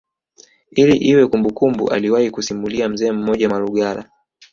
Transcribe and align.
Ili 0.71 0.95
iwe 0.97 1.27
kumbukumbu 1.27 1.89
aliwahi 1.91 2.31
kusimulia 2.31 2.89
mzee 2.89 3.11
mmoja 3.11 3.49
Malugala 3.49 4.09